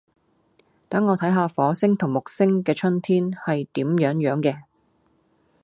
[0.89, 4.63] 等我睇吓火星同木星嘅春天係點樣樣嘅